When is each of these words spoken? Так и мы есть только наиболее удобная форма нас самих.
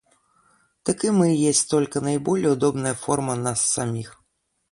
Так 0.83 1.03
и 1.05 1.11
мы 1.11 1.27
есть 1.27 1.69
только 1.69 2.01
наиболее 2.01 2.53
удобная 2.53 2.95
форма 2.95 3.35
нас 3.35 3.61
самих. 3.61 4.19